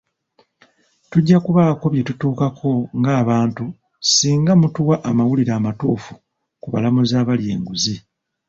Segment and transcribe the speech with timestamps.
[1.09, 2.69] Tujja kubaako bye tutuukako
[2.99, 3.63] ng'abantu,
[4.11, 6.13] singa mutuwa amawulire amatuufu
[6.61, 7.95] ku balamuzi abalya enguzi.